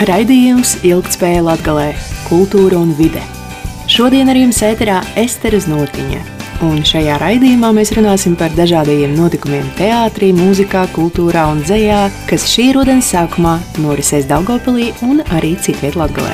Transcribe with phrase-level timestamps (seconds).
[0.00, 1.90] Raidījums Ilgtspēja Latgalē-
[2.30, 3.20] kultūra un vide.
[3.84, 6.20] Šodien ar jums ēterā Estere Znotiņa.
[6.64, 12.72] Un šajā raidījumā mēs runāsim par dažādajiem notikumiem teātrī, mūzikā, kultūrā un dzējā, kas šī
[12.78, 16.32] rudens sākumā norisēs Daugopilī un arī citviet Latgalē.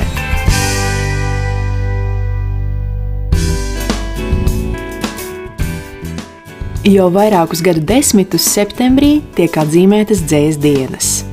[6.87, 11.26] Jau vairākus gadu desmitus septembrī tiek atzīmētas dzējas dienas.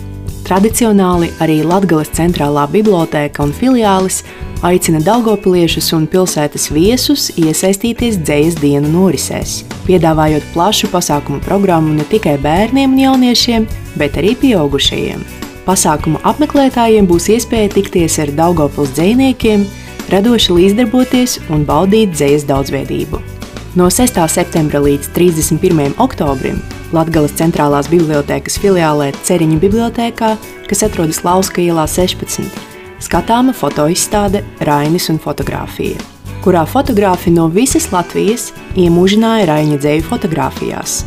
[0.45, 4.21] Tradicionāli arī Latvijas centrālā biblioteka un filiālis
[4.65, 12.37] aicina daugopiliešus un pilsētas viesus iesaistīties dzējas dienu norisēs, piedāvājot plašu pasākumu programmu ne tikai
[12.45, 15.25] bērniem un jauniešiem, bet arī pieaugušajiem.
[15.65, 19.65] Pasākumu apmeklētājiem būs iespēja tikties ar Daugopils dzējniekiem,
[20.13, 23.34] radoši līdzdarboties un baudīt dzējas daudzveidību.
[23.75, 24.15] No 6.
[24.31, 25.97] septembra līdz 31.
[25.99, 26.61] oktobrim
[26.95, 30.29] Latvijas centrālās bibliotekas filiālē Ceriņa bibliotekā,
[30.71, 32.55] kas atrodas Lauska ielā 16,
[33.03, 35.99] skatāma fotoizstāde Rainis un fotografija,
[36.45, 41.01] kurā fotografi no visas Latvijas iemūžināja Raņa dzēju fotografijās.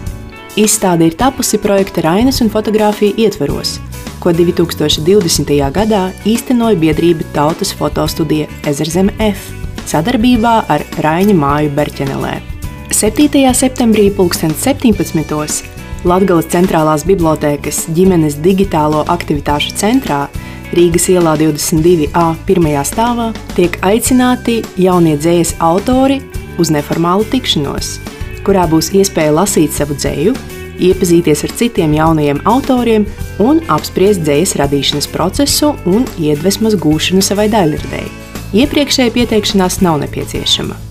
[0.59, 3.77] Izstāde ir tapusi projekta Rainis un fotografija ietveros,
[4.19, 5.55] ko 2020.
[5.71, 9.55] gadā īstenoja biedrība Tautas fotostudija Ezerzeme F
[9.87, 12.56] sadarbībā ar Raņa māju Berķenelē.
[12.91, 13.53] 7.
[13.53, 15.65] septembrī 2017.
[16.07, 20.27] Latvijas centrālās bibliotekas ģimenes digitālo aktivitāšu centrā
[20.75, 26.19] Rīgas ielā 22a pirmajā stāvā tiek aicināti jaunie dzējas autori
[26.59, 27.97] uz neformālu tikšanos,
[28.47, 30.33] kurā būs iespēja lasīt savu dzēju,
[30.79, 33.07] iepazīties ar citiem jaunajiem autoriem
[33.43, 38.11] un apspriest dzējas radīšanas procesu un iedvesmas gūšanu savai daļradēji.
[38.63, 40.86] Iepriekšēja pieteikšanās nav nepieciešama.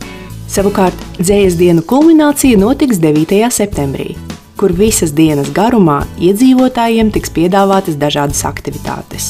[0.56, 3.44] Savukārt, dzējas dienu kulminācija notiks 9.
[3.52, 4.14] septembrī
[4.56, 9.26] kur visas dienas garumā iedzīvotājiem tiks piedāvātas dažādas aktivitātes.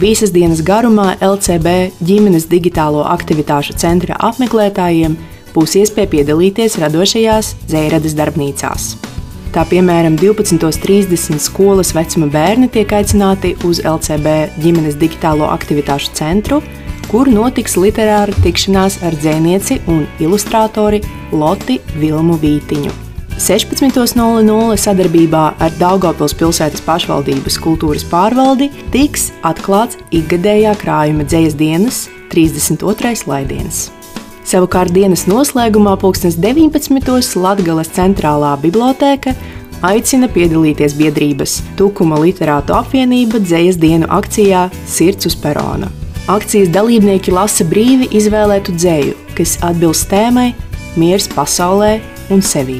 [0.00, 5.16] Visas dienas garumā LCB ģimenes digitālo aktivitāšu centra apmeklētājiem
[5.54, 8.88] būs iespēja piedalīties radošajās dzēradas darbnīcās.
[9.54, 16.58] Tā piemēram, 12.30 skolas vecuma bērni tiek aicināti uz LCB ģimenes digitālo aktivitāšu centru,
[17.10, 22.92] kur notiks literāra tikšanās ar dzēnieci un ilustrātori Loti Vilmu Vītiņu.
[23.34, 33.26] 16.00 sadarbībā ar Daugopils pilsētas pašvaldības kultūras pārvaldi tiks atklāts ikgadējā krājuma dzējas dienas 32.
[33.26, 33.88] laidienas.
[34.44, 37.40] Savukārt dienas noslēgumā 19.
[37.40, 39.34] Latgales centrālā bibliotēka
[39.82, 45.90] aicina piedalīties biedrības Tukuma literātu apvienība dzējas dienu akcijā Sirds uz perona.
[46.24, 50.54] Akcijas dalībnieki lasa brīvi izvēlētu dzēju, kas atbilst tēmai
[50.96, 51.98] Miers pasaulē
[52.32, 52.78] un sevī.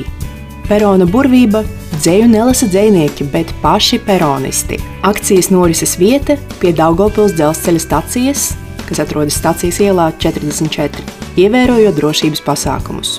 [0.64, 1.60] Perona burvība
[1.98, 4.78] dzēju nelasa dzējnieki, bet paši peronisti.
[5.04, 8.46] Akcijas norises vieta pie Daugopils dzelzceļa stacijas,
[8.88, 11.04] kas atrodas stacijas ielā 44,
[11.44, 13.18] ievērojot drošības pasākumus.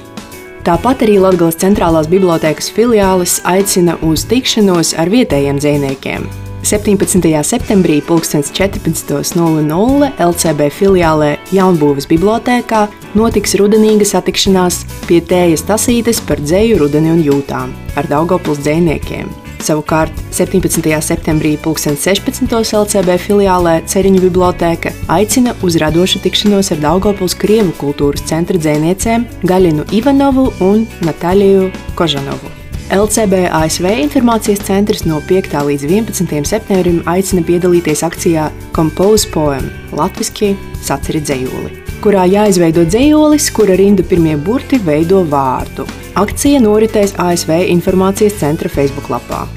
[0.66, 6.25] Tāpat arī Latvijas centrālās bibliotekas filiālis aicina uz tikšanos ar vietējiem dzējniekiem,
[6.65, 7.43] 17.
[7.43, 12.79] septembrī 14.00 LCB filiālē Jaunbūves bibliotēkā
[13.13, 19.29] notiks rudenīga satikšanās pie tējas tasītes par dzēju rudeni un jūtām ar Daugopils dzējniekiem.
[19.61, 20.89] Savukārt 17.
[21.05, 22.49] septembrī 2016.
[22.81, 29.91] LCB filiālē Ceriņu bibliotēka aicina uz radošu tikšanos ar Daugopils Krievu kultūras centra dzēniecēm Gaļinu
[29.93, 32.64] Ivanovu un Natāliju Kožanovu.
[32.85, 35.56] LCB ASV informācijas centrs no 5.
[35.66, 36.46] līdz 11.
[36.46, 38.44] septembrim aicina piedalīties akcijā
[38.75, 39.66] Compose Poem-
[40.00, 40.51] Latvijasiski
[40.85, 41.72] saceri dzējoli,
[42.03, 45.88] kurā jāizveido dzējolis, kura rindu pirmie burti veido vārdu.
[46.13, 49.47] Akcija noritēs ASV informācijas centra Facebook lapā.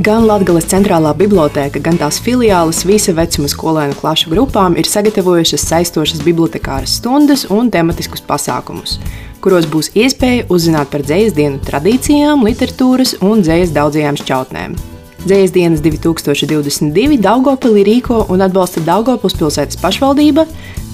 [0.00, 6.22] Gan Latvijas centrālā biblioteka, gan tās filiāles visa vecuma skolēnu klašu grupām ir sagatavojušas saistošas
[6.24, 8.98] bibliotekāras stundas un tematiskus pasākumus
[9.44, 14.70] kuros būs iespēja uzzināt par dzīslu dienu tradīcijām, literatūras un dzīslu daudzajām šķautnēm.
[15.24, 20.42] Dzīslu dienas 2022 Daugopilī rīko un atbalsta Daugopils pilsētas pašvaldība,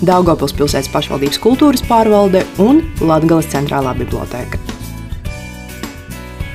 [0.04, 2.74] Daugopils pilsētas pašvaldības kultūras pārvalde un
[3.04, 4.56] Latgales centrālā biblioteka.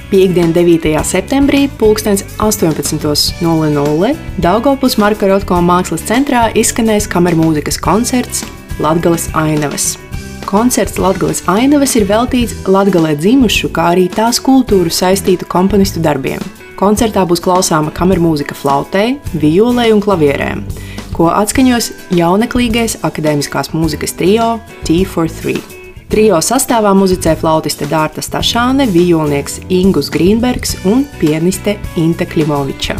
[0.10, 1.04] Piektdien, 9.
[1.06, 8.42] septembrī, 18.00 Daugopils Marka Rotko mākslas centrā izskanēs kameru mūzikas koncerts
[8.81, 10.09] Latgales Ainavas.
[10.50, 16.42] Koncerts Latvijas ainavas ir veltīts Latvijā dzimušu, kā arī tās kultūru saistītu komponistu darbiem.
[16.80, 20.63] Koncertā būs klausāma kameru mūzika flautei, violei un klavierēm,
[21.13, 24.50] ko atskaņos jauneklīgais akadēmiskās mūzikas trio
[24.90, 25.62] T43.
[26.10, 32.98] Trio sastāvā muzicē flautiste Dārta Stašāne, violnieks Ingus Grīnbergs un pianiste Inte Klimoviča.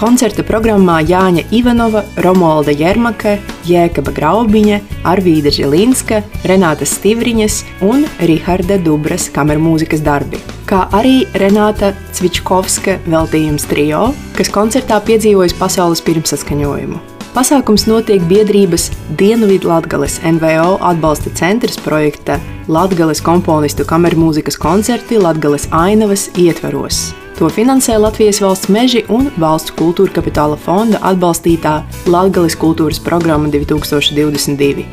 [0.00, 3.34] Koncerta programmā Jāņa Ivanova, Romualda Jermaka,
[3.68, 12.96] Jēkaba Graubiņa, Arvīda Žilinska, Renāta Stivriņas un Riharda Dubras kamermūzikas darbi, kā arī Renāta Cvičkovska
[13.12, 14.06] veltījums trio,
[14.40, 17.04] kas koncertā piedzīvojas pasaules pirmsaskaņojumu.
[17.36, 18.88] Pasākums notiek biedrības
[19.20, 22.40] Dienvidu Latvijas NVO atbalsta centrs projekta
[22.72, 27.10] Latvijas komponistu kamermūzikas koncerti Latvijas ainavas ietveros.
[27.40, 31.78] To finansē Latvijas valsts meži un valsts kultūra kapitāla fonda atbalstītā
[32.12, 34.84] Latvijas kultūras programma 2022.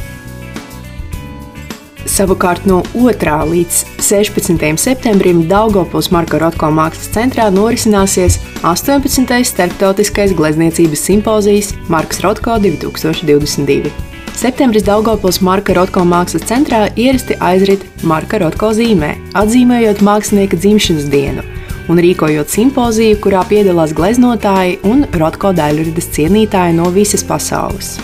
[2.08, 3.34] Savukārt no 2.
[3.50, 4.64] līdz 16.
[4.80, 9.44] septembrim Daugopils Marka Rotko mākslas centrā norisināsies 18.
[9.52, 13.92] starptautiskais glezniecības simpozijas Marks Rotko 2022.
[14.40, 21.44] Septembris Daugopils Marka Rotko mākslas centrā ierasti aizrit Marka Rotko zīmē, atzīmējot mākslinieka dzimšanas dienu–
[21.92, 27.96] un rīkojot simpoziju, kurā piedalās gleznotāji un rotko daļradas cienītāji no visas pasaules.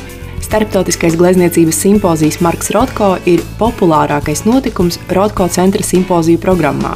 [0.44, 6.94] Starptautiskais glezniecības simpozijas Marks Rotko ir populārākais notikums Rotko centra simpoziju programmā.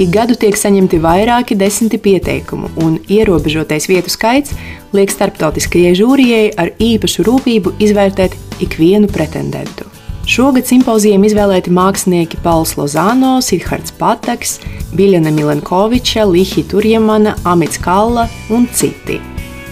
[0.00, 4.54] Ik gadu tiek saņemti vairāki desmiti pieteikumu, un ierobežotais vietu skaits
[4.96, 9.99] liek starptautiskajai žūrijai ar īpašu rūpību izvērtēt ikvienu pretendentu.
[10.30, 14.60] Šogad simpozijiem izvēlēti mākslinieki Pauls Lozano, Sidhards Pataks,
[14.94, 19.16] Biljana Milenkoviča, Lihi Turjamana, Amits Kalla un citi.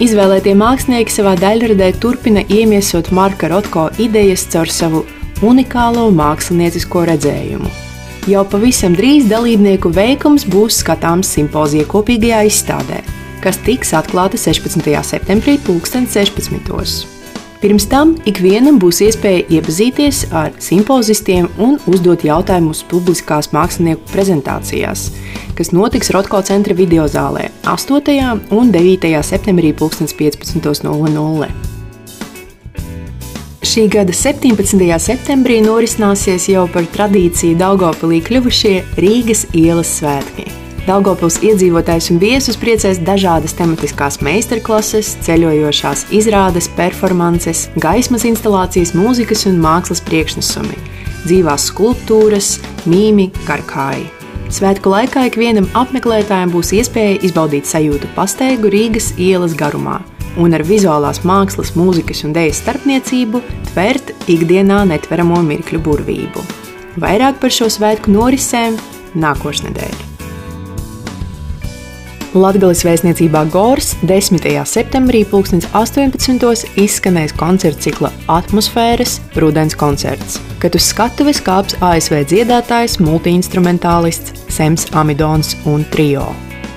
[0.03, 5.05] Izvēlētie mākslinieki savā daļradē turpina iemiesot Marka Rotko idejas caur savu
[5.47, 7.71] unikālo māksliniecisko redzējumu.
[8.27, 12.99] Jau pavisam drīz dalībnieku veikums būs skatāms simpozija kopīgajā izstādē,
[13.47, 14.91] kas tiks atklāta 16.
[15.13, 17.18] septembrī 2016.
[17.59, 25.09] Pirms tam ikvienam būs iespēja iepazīties ar simpozistiem un uzdot jautājumus publiskās mākslinieku prezentācijās,
[25.59, 28.55] kas notiks Rotko centra video zālē 8.
[28.55, 29.11] un 9.
[29.27, 31.51] septembrī 15.00.
[33.69, 34.87] Šī gada 17.
[35.03, 40.68] septembrī norisināsies jau par tradīciju Daugopilī kļuvušie Rīgas ielas svētki.
[40.89, 49.59] Daugopils iedzīvotājs un viesus priecēs dažādas tematiskās meistarklases, ceļojošās izrādes, performances, gaismas instalācijas, mūzikas un
[49.61, 50.79] mākslas priekšnesumi,
[51.27, 52.55] dzīvās skulptūras,
[52.89, 54.09] mīmi, karkāji.
[54.49, 60.01] Svētku laikā ikvienam apmeklētājam būs iespēja izbaudīt sajūtu pastaigu Rīgas ielas garumā
[60.41, 63.45] un ar vizuālās mākslas, mūzikas un dēļas starpniecību
[63.75, 66.51] tvert ikdienā netveramo mirkļu burvību.
[67.03, 68.81] Vairāk par šo svētku norisēm
[69.19, 70.08] nākošais nedēļa.
[72.39, 74.45] Latvijas vēstniecībā Gors 10.
[74.69, 76.69] septembrī 2018.
[76.79, 85.57] izskanēs koncerta cikla Atmosfēras rudens koncerts, kad uz skatuves kāps ASV dziedātājs, multiinstrumentālists Sems Amidons
[85.67, 86.29] un Trio.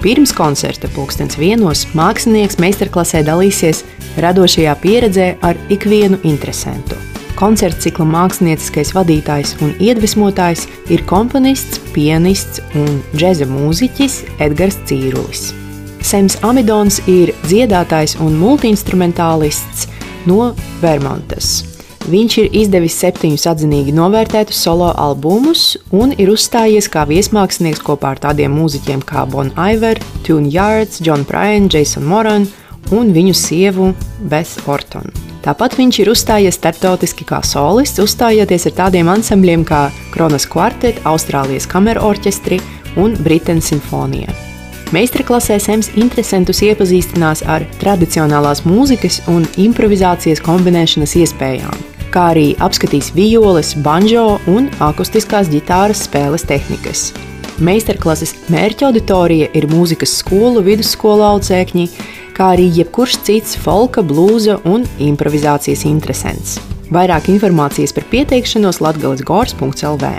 [0.02, 3.86] Pirms koncerta pulkstens vienos mākslinieks meistarklasē dalīsies
[4.24, 7.11] radošajā pieredzē ar ikvienu interesantu.
[7.42, 15.48] Koncerta cikla mākslinieckais vadītājs un iedvesmotājs ir komponists, pianists un džēza mūziķis Edgars Cīrulis.
[16.06, 19.88] Sems Amidons ir dziedātājs un multiinstrumentālists
[20.30, 20.52] no
[20.84, 21.64] Vermontas.
[22.14, 28.22] Viņš ir izdevis septiņus atzinīgi novērtētus solo albumus un ir uzstājies kā viesmākslinieks kopā ar
[28.22, 32.46] tādiem mūziķiem kā Bon Iver, Tune Yards, John Bryan, Jason Moran
[32.94, 33.94] un viņu sievu
[34.30, 35.31] Beth Orton.
[35.42, 41.66] Tāpat viņš ir uzstājies starptautiski kā solists, uzstājoties ar tādiem ansambļiem kā Kronas kvartet, Austrālijas
[41.70, 42.60] kameru orķestri
[43.02, 44.30] un Britenes simfonija.
[44.92, 51.82] Meistarklasē Sems interesantus iepazīstinās ar tradicionālās mūzikas un improvizācijas kombinēšanas iespējām,
[52.14, 57.08] kā arī apskatīs violes, banjo un akustiskās ģitāras spēles tehnikas.
[57.62, 61.88] Meistarklases mērķa auditorija ir mūzikas skolu, vidusskolu audzēkņi,
[62.42, 66.56] kā arī jebkurš cits folka, blūza un improvizācijas interesants.
[66.92, 70.10] Vairāk informācijas par pieteikšanos Latvijas Gors.lv.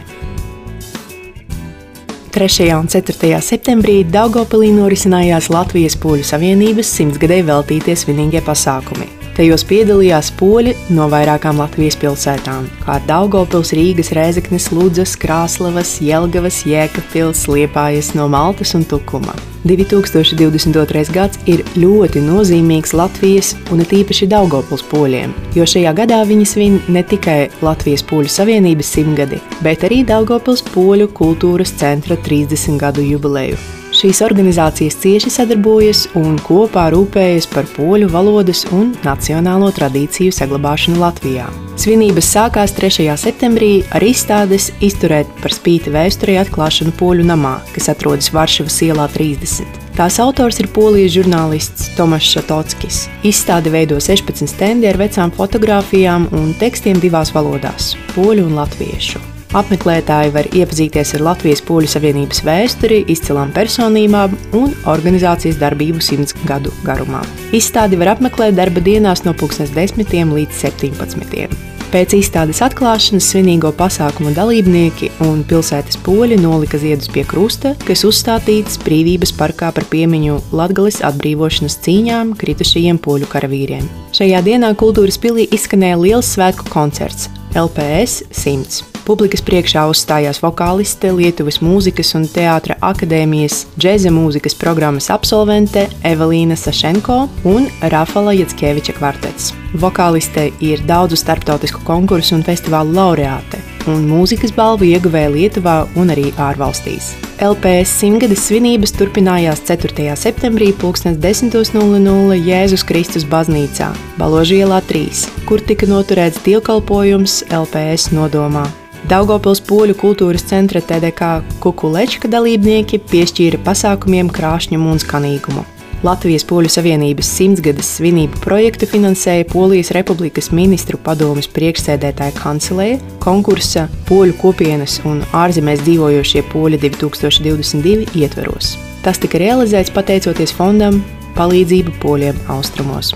[2.33, 2.69] 3.
[2.79, 3.41] un 4.
[3.45, 9.22] septembrī Daugopilī norisinājās Latvijas Poļu Savienības simtgadēju veltītie svinīgie pasākumi.
[9.33, 17.47] Tajos piedalījās poļi no vairākām Latvijas pilsētām, kā Daugopils, Rīgas, Rēzeknes, Ludzas, Krāslavas, Jelgavas, Jēkabpils,
[17.49, 19.33] Liepājas no Maltas un Tukuma.
[19.65, 21.09] 2022.
[21.15, 26.81] gads ir ļoti nozīmīgs Latvijas un it īpaši Daugopils poļiem, jo šajā gadā viņi svin
[26.93, 33.82] ne tikai Latvijas Poļu Savienības simtgadi, bet arī Daugopils Poļu kultūras centra 30 gadu jubileju.
[34.03, 41.45] Šīs organizācijas cieši sadarbojas un kopā rūpējas par poļu valodas un nacionālo tradīciju saglabāšanu Latvijā.
[41.79, 43.07] Svinības sākās 3.
[43.15, 49.79] septembrī ar izstādes izturēt par spīti vēsturē atklāšanu poļu namā, kas atrodas Varšavas ielā 30.
[49.95, 53.05] Tās autors ir polijas žurnālists Tomašs Šatockis.
[53.23, 59.32] Izstādi veido 16 stendi ar vecām fotografijām un tekstiem divās valodās- poļu un latviešu.
[59.53, 66.73] Apmeklētāji var iepazīties ar Latvijas Poļu Savienības vēsturi, izcilām personībām un organizācijas darbību simts gadu
[66.87, 67.21] garumā.
[67.53, 69.35] Izstādi var apmeklēt darba dienās no
[69.77, 71.53] 10 līdz 17.
[71.93, 78.79] Pēc izstādes atklāšanas svinīgo pasākumu dalībnieki un pilsētas poļi nolika ziedus pie krusta, kas uzstādīts
[78.81, 83.85] brīvības parkā par piemiņu Latvijas atbrīvošanas cīņām kritušajiem poļu karavīriem.
[84.17, 88.92] Šajā dienā kultūras pilī izskanēja liels svētku koncerts LPS 100.
[89.03, 97.17] Publikas priekšā uzstājās vokāliste, Lietuvas mūzikas un teātra akadēmijas džēza mūzikas programmas absolvente Evelīna Sašenko
[97.51, 99.51] un Rafala Jatskeviča kvartets.
[99.83, 103.59] Vokāliste ir daudzu starptautisku konkursu un festivālu laureāte,
[103.91, 107.11] un mūzikas balvu ieguvēja Lietuvā un arī ārvalstīs.
[107.43, 110.13] LPS simtgades svinības turpinājās 4.
[110.15, 113.91] septembrī 10.00 Jēzus Kristus baznīcā,
[114.21, 118.69] Baložielā 3, kur tika noturēts dievkalpojums LPS nodomā.
[119.11, 125.65] Daugopils poļu kultūras centra TDK Kukulečka dalībnieki piešķīra pasākumiem krāšņumu un skanīgumu.
[126.03, 134.35] Latvijas Poļu Savienības simtgades svinību projektu finansēja Polijas Republikas ministru padomes priekšsēdētāja kancelēja konkursa Poļu
[134.41, 138.75] kopienas un ārzemēs dzīvojošie poļi 2022 ietveros.
[139.03, 141.03] Tas tika realizēts pateicoties fondam
[141.39, 143.15] Palīdzība poļiem austrumos.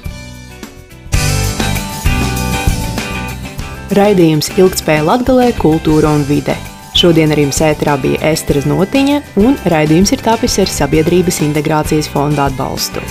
[3.94, 6.56] Raidījums Ilgtspēja Latgalē, kultūra un vide.
[6.98, 12.48] Šodien ar jums ēterā bija Esteras Notiņa, un raidījums ir tapis ar Sabiedrības integrācijas fonda
[12.50, 13.04] atbalstu.